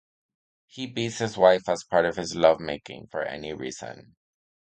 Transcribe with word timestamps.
He 0.65 0.87
beats 0.87 1.19
his 1.19 1.37
wife 1.37 1.69
as 1.69 1.83
part 1.83 2.05
of 2.07 2.15
his 2.15 2.33
lovemaking, 2.35 3.09
for 3.11 3.21
any 3.21 3.53
reason. 3.53 4.15